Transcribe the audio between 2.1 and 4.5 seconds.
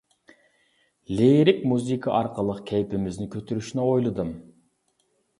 ئارقىلىق كەيپىمىزنى كۆتۈرۈشنى ئويلىدىم.